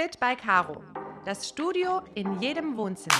Fit 0.00 0.20
by 0.20 0.36
Caro. 0.36 0.80
Das 1.24 1.48
Studio 1.48 2.02
in 2.14 2.40
jedem 2.40 2.76
Wohnzimmer. 2.76 3.16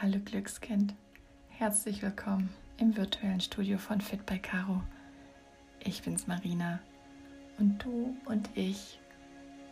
Hallo 0.00 0.20
Glückskind, 0.24 0.94
herzlich 1.48 2.00
willkommen 2.00 2.48
im 2.76 2.96
virtuellen 2.96 3.40
Studio 3.40 3.76
von 3.76 4.00
Fit 4.00 4.24
by 4.24 4.38
Caro. 4.38 4.84
Ich 5.80 6.02
bin's 6.02 6.28
Marina 6.28 6.78
und 7.58 7.82
du 7.82 8.16
und 8.26 8.50
ich 8.54 9.00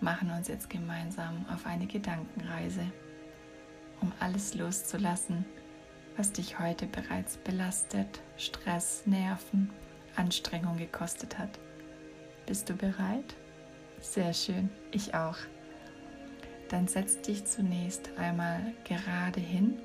machen 0.01 0.33
uns 0.33 0.49
jetzt 0.49 0.69
gemeinsam 0.69 1.47
auf 1.55 1.67
eine 1.67 1.87
Gedankenreise, 1.87 2.85
um 4.01 4.11
alles 4.19 4.55
loszulassen, 4.55 5.45
was 6.17 6.33
dich 6.33 6.59
heute 6.59 6.87
bereits 6.87 7.37
belastet, 7.39 8.21
Stress, 8.37 9.03
Nerven, 9.07 9.71
Anstrengung 10.17 10.79
gekostet 10.79 11.39
hat. 11.39 11.59
Bist 12.47 12.71
du 12.71 12.75
bereit? 12.75 13.35
Sehr 14.01 14.33
schön, 14.33 14.71
ich 14.93 15.15
auch. 15.15 15.37
Dann 16.69 16.89
setz 16.89 17.21
dich 17.21 17.45
zunächst 17.45 18.11
einmal 18.19 18.61
gerade 18.85 19.41
hin. 19.41 19.79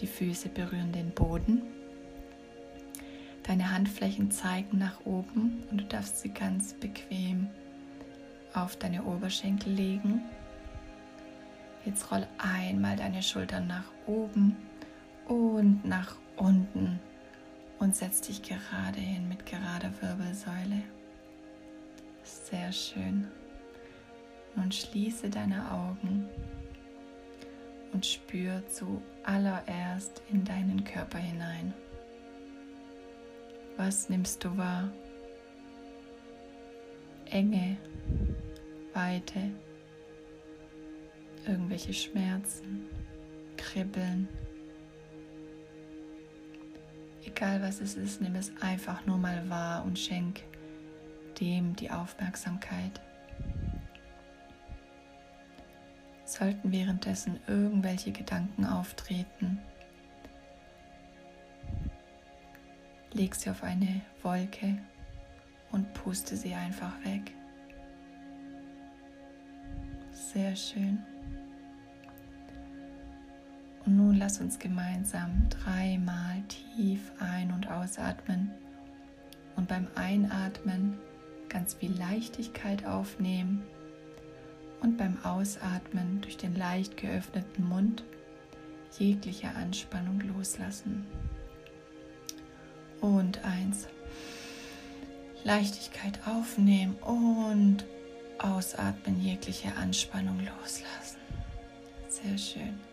Die 0.00 0.06
Füße 0.06 0.48
berühren 0.48 0.92
den 0.92 1.10
Boden. 1.10 1.62
Deine 3.44 3.70
Handflächen 3.70 4.30
zeigen 4.30 4.78
nach 4.78 5.06
oben 5.06 5.62
und 5.70 5.82
du 5.82 5.84
darfst 5.84 6.20
sie 6.20 6.30
ganz 6.30 6.74
bequem 6.74 7.48
auf 8.54 8.76
deine 8.76 9.04
Oberschenkel 9.04 9.72
legen. 9.72 10.22
Jetzt 11.84 12.10
roll 12.10 12.26
einmal 12.38 12.96
deine 12.96 13.22
Schultern 13.22 13.68
nach 13.68 13.84
oben 14.06 14.56
und 15.26 15.84
nach 15.84 16.16
unten 16.36 17.00
und 17.78 17.94
setz 17.94 18.20
dich 18.20 18.42
gerade 18.42 19.00
hin 19.00 19.28
mit 19.28 19.44
gerader 19.46 19.90
Wirbelsäule. 20.00 20.82
Sehr 22.22 22.72
schön. 22.72 23.28
Nun 24.54 24.72
schließe 24.72 25.28
deine 25.28 25.70
Augen 25.70 26.28
und 27.92 28.06
spür 28.06 28.62
zuallererst 28.68 30.22
in 30.30 30.44
deinen 30.44 30.82
Körper 30.84 31.18
hinein. 31.18 31.74
Was 33.76 34.08
nimmst 34.08 34.42
du 34.42 34.56
wahr? 34.56 34.90
Enge, 37.26 37.76
Weite, 38.94 39.50
irgendwelche 41.46 41.92
Schmerzen, 41.92 42.86
Kribbeln. 43.56 44.28
Egal 47.26 47.60
was 47.60 47.80
es 47.80 47.96
ist, 47.96 48.20
nimm 48.20 48.36
es 48.36 48.52
einfach 48.62 49.04
nur 49.04 49.18
mal 49.18 49.48
wahr 49.50 49.84
und 49.84 49.98
schenk 49.98 50.42
dem 51.40 51.74
die 51.74 51.90
Aufmerksamkeit. 51.90 53.00
Sollten 56.24 56.70
währenddessen 56.72 57.40
irgendwelche 57.46 58.12
Gedanken 58.12 58.64
auftreten, 58.64 59.58
leg 63.12 63.34
sie 63.34 63.50
auf 63.50 63.62
eine 63.62 64.00
Wolke 64.22 64.78
und 65.72 65.92
puste 65.94 66.36
sie 66.36 66.54
einfach 66.54 66.92
weg. 67.04 67.32
Sehr 70.12 70.54
schön. 70.54 71.04
Und 74.16 74.20
lass 74.20 74.40
uns 74.40 74.58
gemeinsam 74.58 75.46
dreimal 75.50 76.42
tief 76.48 77.12
ein- 77.18 77.52
und 77.52 77.70
ausatmen 77.70 78.50
und 79.56 79.68
beim 79.68 79.88
Einatmen 79.94 80.96
ganz 81.50 81.74
viel 81.74 81.92
Leichtigkeit 81.92 82.86
aufnehmen 82.86 83.62
und 84.80 84.96
beim 84.96 85.22
Ausatmen 85.22 86.22
durch 86.22 86.38
den 86.38 86.56
leicht 86.56 86.96
geöffneten 86.96 87.68
Mund 87.68 88.04
jegliche 88.98 89.50
Anspannung 89.50 90.18
loslassen. 90.34 91.04
Und 93.02 93.44
eins. 93.44 93.86
Leichtigkeit 95.44 96.26
aufnehmen 96.26 96.94
und 97.02 97.84
ausatmen, 98.38 99.20
jegliche 99.20 99.76
Anspannung 99.76 100.38
loslassen. 100.38 101.18
Sehr 102.08 102.38
schön. 102.38 102.85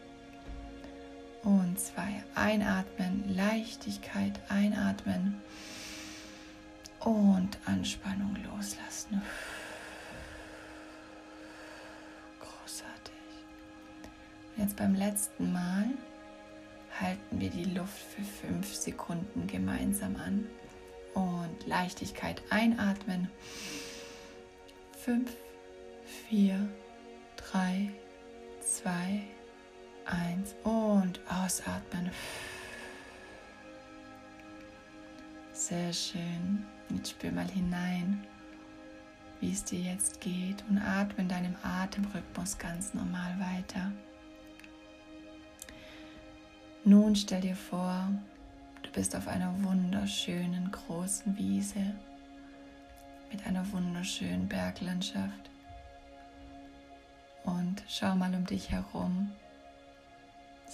Und 1.44 1.78
zwei. 1.80 2.24
Einatmen, 2.36 3.36
Leichtigkeit 3.36 4.40
einatmen 4.50 5.42
und 7.02 7.58
Anspannung 7.66 8.38
loslassen. 8.46 9.22
Großartig. 12.40 13.14
Und 14.56 14.64
jetzt 14.64 14.78
beim 14.78 14.96
letzten 14.96 15.52
Mal 15.52 15.90
halten 17.00 17.40
wir 17.40 17.50
die 17.50 17.66
Luft 17.66 17.98
für 17.98 18.24
fünf 18.24 18.74
Sekunden 18.74 19.48
gemeinsam 19.48 20.16
an 20.16 20.48
und 21.14 21.68
Leichtigkeit 21.68 22.42
einatmen. 22.50 23.30
Fünf, 24.98 25.32
vier, 26.30 26.70
drei, 27.36 27.90
zwei, 28.62 29.24
eins 30.06 30.56
und 30.64 31.20
ausatmen. 31.30 32.12
Sehr 35.52 35.94
schön. 35.94 36.66
Jetzt 36.90 37.12
spür 37.12 37.32
mal 37.32 37.48
hinein, 37.48 38.26
wie 39.40 39.52
es 39.52 39.64
dir 39.64 39.80
jetzt 39.80 40.22
geht 40.22 40.64
und 40.70 40.78
atme 40.78 41.24
in 41.24 41.30
deinem 41.30 41.56
Atemrhythmus 41.64 42.58
ganz 42.58 42.94
normal 42.94 43.40
weiter. 43.40 43.92
Nun 46.86 47.16
stell 47.16 47.42
dir 47.42 47.56
vor, 47.56 48.10
du 48.82 48.92
bist 48.92 49.16
auf 49.16 49.28
einer 49.28 49.54
wunderschönen 49.64 50.70
großen 50.70 51.38
Wiese 51.38 51.96
mit 53.32 53.46
einer 53.48 53.70
wunderschönen 53.72 54.48
Berglandschaft. 54.48 55.50
Und 57.46 57.84
schau 57.88 58.16
mal 58.16 58.34
um 58.36 58.46
dich 58.46 58.70
herum. 58.72 59.32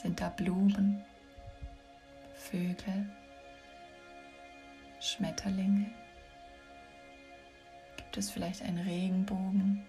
Sind 0.02 0.22
da 0.22 0.30
Blumen, 0.30 1.04
Vögel, 2.34 3.06
Schmetterlinge? 5.02 5.88
Gibt 7.98 8.16
es 8.16 8.32
vielleicht 8.32 8.62
einen 8.62 8.78
Regenbogen? 8.78 9.84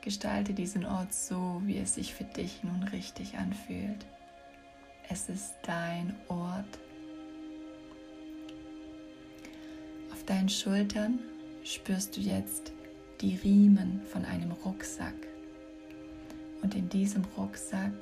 Gestalte 0.00 0.54
diesen 0.54 0.86
Ort 0.86 1.12
so, 1.12 1.60
wie 1.64 1.78
es 1.78 1.96
sich 1.96 2.14
für 2.14 2.22
dich 2.22 2.62
nun 2.62 2.84
richtig 2.84 3.36
anfühlt. 3.36 4.06
Es 5.08 5.28
ist 5.28 5.54
dein 5.62 6.14
Ort. 6.28 6.78
Auf 10.12 10.22
deinen 10.24 10.48
Schultern 10.48 11.18
spürst 11.64 12.16
du 12.16 12.20
jetzt 12.20 12.70
die 13.22 13.34
Riemen 13.34 14.02
von 14.06 14.24
einem 14.24 14.52
Rucksack. 14.52 15.16
Und 16.62 16.76
in 16.76 16.88
diesem 16.88 17.24
Rucksack 17.36 17.92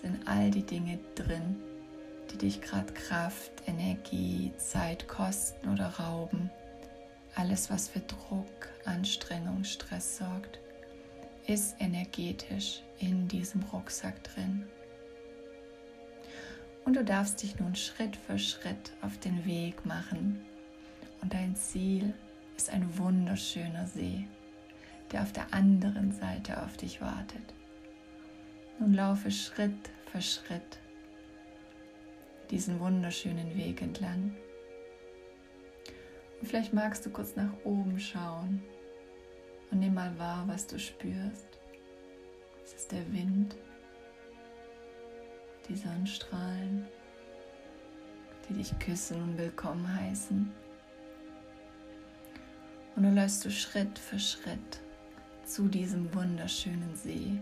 sind 0.00 0.26
all 0.26 0.50
die 0.50 0.62
Dinge 0.62 0.98
drin, 1.14 1.56
die 2.32 2.38
dich 2.38 2.60
gerade 2.60 2.92
Kraft, 2.92 3.52
Energie, 3.66 4.52
Zeit 4.56 5.08
kosten 5.08 5.68
oder 5.68 5.86
rauben. 5.86 6.50
Alles, 7.34 7.70
was 7.70 7.88
für 7.88 8.00
Druck, 8.00 8.68
Anstrengung, 8.84 9.64
Stress 9.64 10.18
sorgt, 10.18 10.58
ist 11.46 11.76
energetisch 11.80 12.82
in 12.98 13.28
diesem 13.28 13.62
Rucksack 13.72 14.22
drin. 14.24 14.64
Und 16.84 16.96
du 16.96 17.04
darfst 17.04 17.42
dich 17.42 17.58
nun 17.58 17.74
Schritt 17.74 18.16
für 18.16 18.38
Schritt 18.38 18.92
auf 19.02 19.18
den 19.18 19.44
Weg 19.44 19.84
machen. 19.84 20.40
Und 21.20 21.34
dein 21.34 21.54
Ziel 21.54 22.14
ist 22.56 22.70
ein 22.70 22.96
wunderschöner 22.98 23.86
See, 23.86 24.24
der 25.12 25.22
auf 25.22 25.32
der 25.32 25.52
anderen 25.52 26.12
Seite 26.12 26.62
auf 26.62 26.76
dich 26.76 27.00
wartet. 27.00 27.54
Nun 28.80 28.94
laufe 28.94 29.30
Schritt 29.30 29.90
für 30.10 30.22
Schritt 30.22 30.78
diesen 32.50 32.80
wunderschönen 32.80 33.54
Weg 33.54 33.82
entlang. 33.82 34.34
Und 36.40 36.48
vielleicht 36.48 36.72
magst 36.72 37.04
du 37.04 37.10
kurz 37.10 37.36
nach 37.36 37.52
oben 37.64 38.00
schauen 38.00 38.62
und 39.70 39.80
nimm 39.80 39.92
mal 39.92 40.18
wahr, 40.18 40.44
was 40.46 40.66
du 40.66 40.78
spürst. 40.78 41.60
Es 42.64 42.72
ist 42.72 42.92
der 42.92 43.12
Wind, 43.12 43.54
die 45.68 45.76
Sonnenstrahlen, 45.76 46.86
die 48.48 48.54
dich 48.54 48.78
küssen 48.78 49.22
und 49.22 49.36
willkommen 49.36 49.94
heißen. 49.94 50.50
Und 52.96 53.02
dann 53.02 53.14
läufst 53.14 53.44
du 53.44 53.50
Schritt 53.50 53.98
für 53.98 54.18
Schritt 54.18 54.80
zu 55.44 55.68
diesem 55.68 56.14
wunderschönen 56.14 56.96
See, 56.96 57.38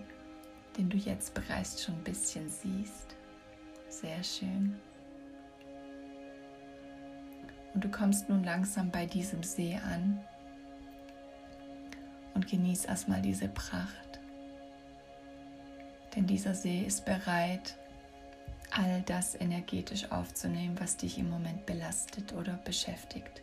den 0.78 0.88
du 0.88 0.96
jetzt 0.96 1.34
bereits 1.34 1.82
schon 1.82 1.96
ein 1.96 2.04
bisschen 2.04 2.48
siehst. 2.48 3.16
Sehr 3.88 4.22
schön. 4.22 4.78
Und 7.74 7.84
du 7.84 7.90
kommst 7.90 8.28
nun 8.28 8.44
langsam 8.44 8.90
bei 8.90 9.04
diesem 9.04 9.42
See 9.42 9.76
an 9.76 10.24
und 12.34 12.46
genieß 12.46 12.84
erstmal 12.84 13.20
diese 13.20 13.48
Pracht. 13.48 14.20
Denn 16.14 16.26
dieser 16.26 16.54
See 16.54 16.82
ist 16.82 17.04
bereit, 17.04 17.76
all 18.70 19.02
das 19.02 19.34
energetisch 19.34 20.10
aufzunehmen, 20.10 20.78
was 20.80 20.96
dich 20.96 21.18
im 21.18 21.28
Moment 21.28 21.66
belastet 21.66 22.32
oder 22.32 22.54
beschäftigt. 22.64 23.42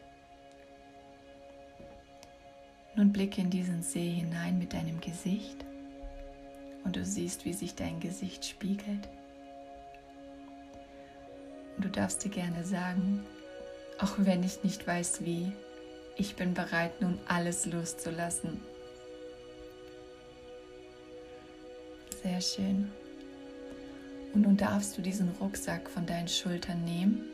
Nun 2.96 3.12
blicke 3.12 3.42
in 3.42 3.50
diesen 3.50 3.84
See 3.84 4.10
hinein 4.10 4.58
mit 4.58 4.74
deinem 4.74 5.02
Gesicht 5.02 5.66
und 6.86 6.96
du 6.96 7.04
siehst, 7.04 7.44
wie 7.44 7.54
sich 7.54 7.76
dein 7.76 8.00
Gesicht 8.00 8.46
spiegelt. 8.46 9.10
Und 11.76 11.86
du 11.86 11.90
darfst 11.90 12.24
dir 12.24 12.30
gerne 12.30 12.64
sagen, 12.64 13.26
auch 14.00 14.14
wenn 14.18 14.44
ich 14.44 14.64
nicht 14.64 14.88
weiß 14.88 15.26
wie, 15.26 15.52
ich 16.16 16.36
bin 16.36 16.54
bereit, 16.54 17.02
nun 17.02 17.20
alles 17.28 17.66
loszulassen. 17.66 18.62
Sehr 22.24 22.40
schön. 22.40 22.92
Und 24.34 24.42
nun 24.42 24.58
darfst 24.58 24.98
du 24.98 25.02
diesen 25.02 25.30
Rucksack 25.42 25.90
von 25.90 26.06
deinen 26.06 26.28
Schultern 26.28 26.84
nehmen 26.86 27.26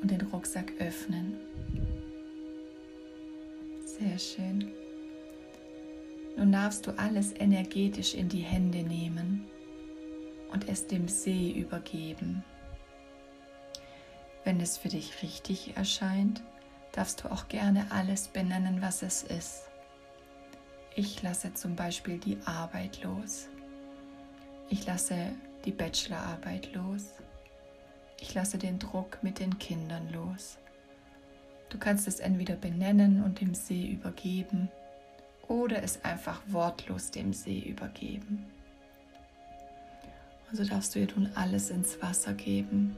und 0.00 0.10
den 0.10 0.20
Rucksack 0.20 0.72
öffnen. 0.78 1.36
Sehr 3.84 4.18
schön. 4.18 4.72
Nun 6.36 6.52
darfst 6.52 6.86
du 6.86 6.92
alles 6.98 7.32
energetisch 7.32 8.14
in 8.14 8.28
die 8.28 8.40
Hände 8.40 8.82
nehmen 8.82 9.46
und 10.52 10.68
es 10.68 10.86
dem 10.86 11.08
See 11.08 11.50
übergeben. 11.52 12.42
Wenn 14.44 14.60
es 14.60 14.78
für 14.78 14.88
dich 14.88 15.22
richtig 15.22 15.76
erscheint, 15.76 16.42
darfst 16.92 17.24
du 17.24 17.30
auch 17.30 17.48
gerne 17.48 17.86
alles 17.90 18.28
benennen, 18.28 18.82
was 18.82 19.02
es 19.02 19.22
ist. 19.22 19.68
Ich 20.94 21.22
lasse 21.22 21.54
zum 21.54 21.76
Beispiel 21.76 22.18
die 22.18 22.38
Arbeit 22.44 23.02
los. 23.02 23.48
Ich 24.68 24.86
lasse 24.86 25.16
die 25.64 25.70
Bachelorarbeit 25.70 26.74
los. 26.74 27.12
Ich 28.20 28.34
lasse 28.34 28.58
den 28.58 28.78
Druck 28.78 29.18
mit 29.22 29.38
den 29.38 29.58
Kindern 29.58 30.12
los. 30.12 30.58
Du 31.70 31.78
kannst 31.78 32.06
es 32.08 32.20
entweder 32.20 32.56
benennen 32.56 33.22
und 33.22 33.40
dem 33.40 33.54
See 33.54 33.86
übergeben 33.86 34.70
oder 35.48 35.82
es 35.82 36.04
einfach 36.04 36.40
wortlos 36.46 37.10
dem 37.10 37.32
See 37.32 37.60
übergeben. 37.60 38.46
Also 40.50 40.64
darfst 40.64 40.94
du 40.94 41.04
dir 41.04 41.14
nun 41.16 41.30
alles 41.34 41.70
ins 41.70 42.00
Wasser 42.02 42.34
geben. 42.34 42.96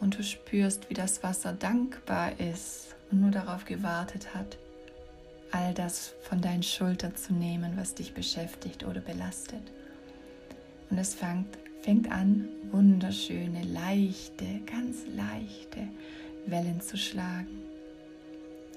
Und 0.00 0.18
du 0.18 0.24
spürst, 0.24 0.90
wie 0.90 0.94
das 0.94 1.22
Wasser 1.22 1.52
dankbar 1.52 2.40
ist 2.40 2.96
und 3.10 3.20
nur 3.20 3.30
darauf 3.30 3.64
gewartet 3.64 4.34
hat, 4.34 4.58
all 5.52 5.72
das 5.74 6.12
von 6.22 6.40
deinen 6.40 6.64
Schultern 6.64 7.14
zu 7.14 7.32
nehmen, 7.32 7.76
was 7.76 7.94
dich 7.94 8.12
beschäftigt 8.12 8.84
oder 8.84 9.00
belastet. 9.00 9.62
Und 10.90 10.98
es 10.98 11.14
fängt, 11.14 11.56
fängt 11.82 12.10
an, 12.10 12.48
wunderschöne, 12.72 13.62
leichte, 13.62 14.60
ganz 14.66 15.06
leichte 15.14 15.86
Wellen 16.46 16.80
zu 16.80 16.96
schlagen, 16.96 17.61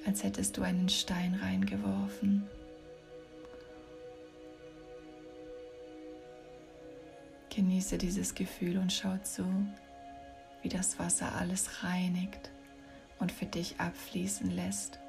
als 0.06 0.24
hättest 0.24 0.58
du 0.58 0.62
einen 0.62 0.90
Stein 0.90 1.36
reingeworfen. 1.42 2.48
Genieße 7.50 7.98
dieses 7.98 8.36
Gefühl 8.36 8.78
und 8.78 8.92
schau 8.92 9.18
zu, 9.24 9.46
wie 10.62 10.70
das 10.70 11.00
Wasser 11.00 11.34
alles 11.36 11.84
reinigt 11.84 12.52
und 13.20 13.32
für 13.32 13.46
dich 13.46 13.80
abfließen 13.80 14.52
lässt. 14.52 15.00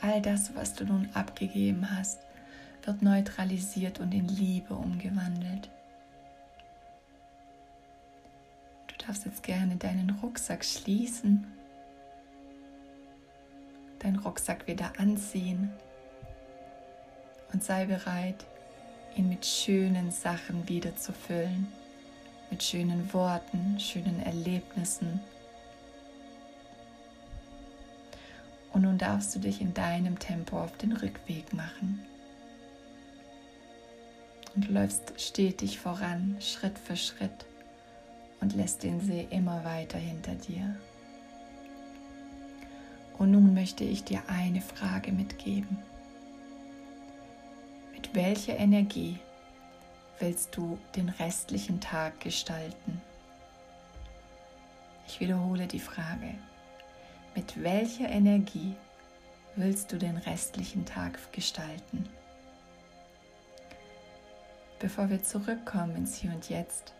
All 0.00 0.20
das, 0.20 0.54
was 0.56 0.74
du 0.74 0.84
nun 0.84 1.08
abgegeben 1.14 1.96
hast, 1.96 2.20
wird 2.84 3.02
neutralisiert 3.02 4.00
und 4.00 4.12
in 4.12 4.26
Liebe 4.26 4.74
umgewandelt. 4.74 5.70
Du 9.02 9.08
darfst 9.08 9.24
jetzt 9.24 9.42
gerne 9.42 9.74
deinen 9.74 10.10
Rucksack 10.22 10.64
schließen, 10.64 11.44
deinen 13.98 14.20
Rucksack 14.20 14.68
wieder 14.68 14.92
anziehen. 14.96 15.72
Und 17.52 17.64
sei 17.64 17.86
bereit, 17.86 18.46
ihn 19.16 19.28
mit 19.28 19.44
schönen 19.44 20.12
Sachen 20.12 20.68
wieder 20.68 20.94
zu 20.94 21.12
füllen, 21.12 21.66
mit 22.48 22.62
schönen 22.62 23.12
Worten, 23.12 23.76
schönen 23.80 24.20
Erlebnissen. 24.20 25.18
Und 28.72 28.82
nun 28.82 28.98
darfst 28.98 29.34
du 29.34 29.40
dich 29.40 29.60
in 29.60 29.74
deinem 29.74 30.16
Tempo 30.20 30.60
auf 30.60 30.76
den 30.76 30.92
Rückweg 30.92 31.52
machen. 31.52 32.06
Und 34.54 34.70
läufst 34.70 35.20
stetig 35.20 35.80
voran, 35.80 36.36
Schritt 36.40 36.78
für 36.78 36.96
Schritt 36.96 37.46
und 38.42 38.54
lässt 38.54 38.82
den 38.82 39.00
See 39.00 39.26
immer 39.30 39.64
weiter 39.64 39.98
hinter 39.98 40.34
dir. 40.34 40.76
Und 43.16 43.30
nun 43.30 43.54
möchte 43.54 43.84
ich 43.84 44.02
dir 44.02 44.20
eine 44.26 44.60
Frage 44.60 45.12
mitgeben. 45.12 45.78
Mit 47.92 48.14
welcher 48.14 48.56
Energie 48.56 49.16
willst 50.18 50.56
du 50.56 50.76
den 50.96 51.08
restlichen 51.08 51.80
Tag 51.80 52.18
gestalten? 52.18 53.00
Ich 55.06 55.20
wiederhole 55.20 55.68
die 55.68 55.78
Frage. 55.78 56.34
Mit 57.36 57.62
welcher 57.62 58.08
Energie 58.08 58.74
willst 59.54 59.92
du 59.92 59.98
den 59.98 60.16
restlichen 60.16 60.84
Tag 60.84 61.32
gestalten? 61.32 62.08
Bevor 64.80 65.10
wir 65.10 65.22
zurückkommen 65.22 65.94
ins 65.94 66.16
Hier 66.16 66.32
und 66.32 66.48
Jetzt, 66.48 66.92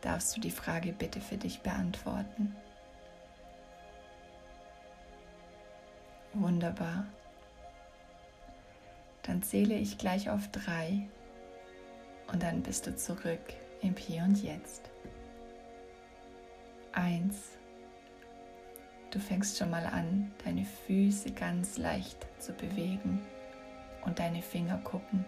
darfst 0.00 0.36
du 0.36 0.40
die 0.40 0.50
Frage 0.50 0.92
bitte 0.92 1.20
für 1.20 1.36
dich 1.36 1.60
beantworten. 1.60 2.54
Wunderbar. 6.32 7.06
Dann 9.22 9.42
zähle 9.42 9.74
ich 9.74 9.98
gleich 9.98 10.30
auf 10.30 10.48
drei 10.48 11.08
und 12.32 12.42
dann 12.42 12.62
bist 12.62 12.86
du 12.86 12.96
zurück 12.96 13.40
im 13.80 13.96
Hier 13.96 14.22
und 14.22 14.42
Jetzt. 14.42 14.90
Eins. 16.92 17.58
Du 19.10 19.18
fängst 19.18 19.58
schon 19.58 19.70
mal 19.70 19.86
an, 19.86 20.32
deine 20.44 20.64
Füße 20.64 21.32
ganz 21.32 21.78
leicht 21.78 22.26
zu 22.38 22.52
bewegen 22.52 23.20
und 24.04 24.18
deine 24.20 24.40
Finger 24.40 24.78
gucken. 24.78 25.24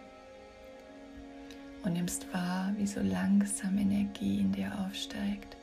Und 1.82 1.94
nimmst 1.94 2.32
wahr, 2.32 2.72
wie 2.76 2.86
so 2.86 3.00
langsam 3.00 3.76
Energie 3.76 4.40
in 4.40 4.52
dir 4.52 4.70
aufsteigt. 4.86 5.56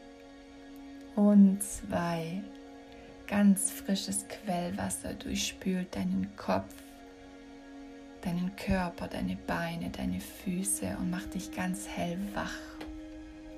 Und 1.16 1.62
zwei, 1.64 2.42
ganz 3.28 3.72
frisches 3.72 4.26
Quellwasser 4.28 5.14
durchspült 5.14 5.96
deinen 5.96 6.28
Kopf, 6.36 6.74
deinen 8.22 8.56
Körper, 8.56 9.08
deine 9.08 9.38
Beine, 9.48 9.90
deine 9.90 10.20
Füße 10.20 10.98
und 11.00 11.10
macht 11.10 11.34
dich 11.36 11.52
ganz 11.52 11.88
hellwach 11.88 12.58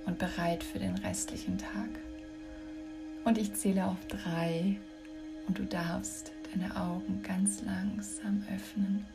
und 0.06 0.18
bereit 0.18 0.64
für 0.64 0.80
den 0.80 0.96
restlichen 0.98 1.58
Tag. 1.58 1.90
Und 3.24 3.38
ich 3.38 3.54
zähle 3.54 3.86
auf 3.86 4.06
drei 4.08 4.78
und 5.48 5.58
du 5.58 5.66
darfst 5.66 6.32
deine 6.52 6.76
Augen 6.76 7.22
ganz 7.24 7.62
langsam 7.64 8.44
öffnen 8.54 9.06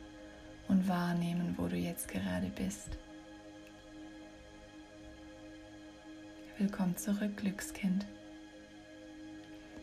und 0.67 0.87
wahrnehmen, 0.87 1.55
wo 1.57 1.67
du 1.67 1.75
jetzt 1.75 2.07
gerade 2.07 2.49
bist. 2.55 2.97
Willkommen 6.59 6.97
zurück, 6.97 7.37
Glückskind. 7.37 8.07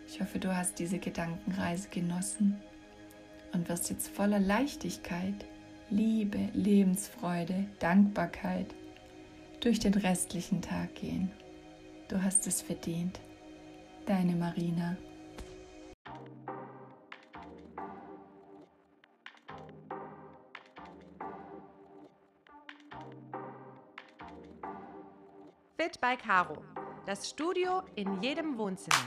Ich 0.09 0.21
hoffe, 0.21 0.41
du 0.41 0.57
hast 0.57 0.81
diese 0.81 0.99
Gedankenreise 0.99 1.89
genossen 1.89 2.61
und 3.53 3.69
wirst 3.69 3.91
jetzt 3.91 4.09
voller 4.09 4.41
Leichtigkeit, 4.41 5.37
Liebe, 5.91 6.49
Lebensfreude, 6.53 7.67
Dankbarkeit 7.79 8.67
durch 9.61 9.79
den 9.79 9.95
restlichen 9.95 10.63
Tag 10.63 10.97
gehen. 10.97 11.31
Du 12.09 12.21
hast 12.21 12.49
es 12.49 12.61
verdient. 12.61 13.21
Deine 14.07 14.35
Marina. 14.35 14.97
Fit 25.99 26.19
Caro. 26.19 26.57
Das 27.07 27.29
Studio 27.29 27.83
in 27.95 28.21
jedem 28.21 28.59
Wohnzimmer. 28.59 29.05